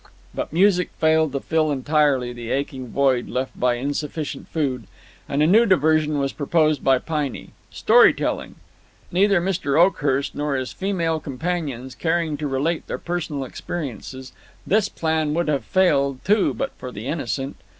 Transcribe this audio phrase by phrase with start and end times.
[0.33, 4.87] But music failed to fill entirely the aching void left by insufficient food,
[5.29, 8.55] and a new diversion was proposed by Piney storytelling.
[9.11, 9.79] Neither Mr.
[9.79, 14.33] Oakhurst nor his female companions caring to relate their personal experiences,
[14.65, 17.57] this plan would have failed too but for the Innocent.